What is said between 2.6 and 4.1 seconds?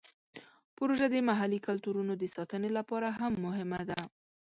لپاره هم مهمه ده.